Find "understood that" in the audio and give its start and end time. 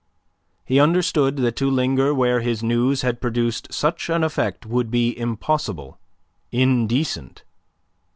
0.79-1.55